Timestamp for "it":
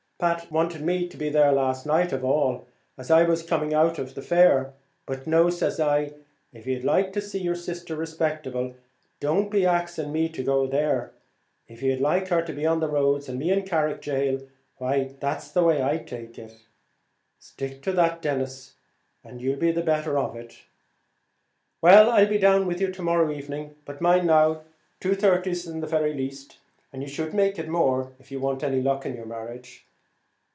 16.37-16.55, 20.35-20.55, 27.57-27.67